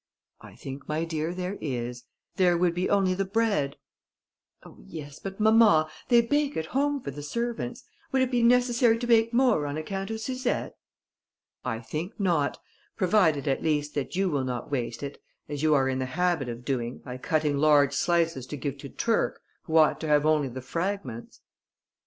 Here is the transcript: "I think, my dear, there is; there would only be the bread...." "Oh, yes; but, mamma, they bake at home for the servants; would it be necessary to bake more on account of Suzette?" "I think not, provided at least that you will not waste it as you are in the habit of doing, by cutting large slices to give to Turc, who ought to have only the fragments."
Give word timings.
"I 0.41 0.55
think, 0.55 0.89
my 0.89 1.05
dear, 1.05 1.31
there 1.31 1.59
is; 1.61 2.05
there 2.37 2.57
would 2.57 2.75
only 2.89 3.11
be 3.11 3.15
the 3.15 3.23
bread...." 3.23 3.75
"Oh, 4.63 4.79
yes; 4.87 5.19
but, 5.19 5.39
mamma, 5.39 5.91
they 6.09 6.21
bake 6.21 6.57
at 6.57 6.65
home 6.73 7.01
for 7.01 7.11
the 7.11 7.21
servants; 7.21 7.83
would 8.11 8.23
it 8.23 8.31
be 8.31 8.41
necessary 8.41 8.97
to 8.97 9.05
bake 9.05 9.31
more 9.31 9.67
on 9.67 9.77
account 9.77 10.09
of 10.09 10.19
Suzette?" 10.19 10.73
"I 11.63 11.81
think 11.81 12.19
not, 12.19 12.59
provided 12.97 13.47
at 13.47 13.61
least 13.61 13.93
that 13.93 14.15
you 14.15 14.27
will 14.31 14.43
not 14.43 14.71
waste 14.71 15.03
it 15.03 15.21
as 15.47 15.61
you 15.61 15.75
are 15.75 15.87
in 15.87 15.99
the 15.99 16.07
habit 16.07 16.49
of 16.49 16.65
doing, 16.65 16.97
by 16.97 17.19
cutting 17.19 17.57
large 17.59 17.93
slices 17.93 18.47
to 18.47 18.57
give 18.57 18.79
to 18.79 18.89
Turc, 18.89 19.39
who 19.65 19.77
ought 19.77 19.99
to 19.99 20.07
have 20.07 20.25
only 20.25 20.47
the 20.47 20.63
fragments." 20.63 21.41